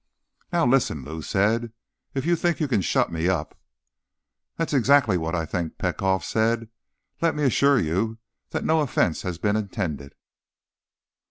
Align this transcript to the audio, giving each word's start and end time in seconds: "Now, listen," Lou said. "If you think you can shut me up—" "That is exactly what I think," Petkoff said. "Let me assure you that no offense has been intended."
"Now, 0.51 0.65
listen," 0.65 1.03
Lou 1.05 1.21
said. 1.21 1.73
"If 2.15 2.25
you 2.25 2.35
think 2.35 2.59
you 2.59 2.67
can 2.67 2.81
shut 2.81 3.11
me 3.11 3.27
up—" 3.29 3.55
"That 4.57 4.69
is 4.69 4.73
exactly 4.73 5.15
what 5.15 5.35
I 5.35 5.45
think," 5.45 5.77
Petkoff 5.77 6.25
said. 6.25 6.69
"Let 7.21 7.35
me 7.35 7.43
assure 7.43 7.77
you 7.77 8.17
that 8.49 8.65
no 8.65 8.79
offense 8.79 9.21
has 9.21 9.37
been 9.37 9.55
intended." 9.55 10.15